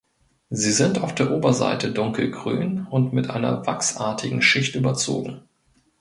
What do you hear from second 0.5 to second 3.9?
sind auf der Oberseite dunkelgrün und mit einer